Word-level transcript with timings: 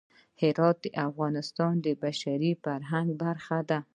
هرات 0.41 0.77
د 0.83 0.87
افغانستان 1.07 1.73
د 1.85 1.87
بشري 2.03 2.51
فرهنګ 2.63 3.09
برخه 3.23 3.57
ده. 3.69 3.79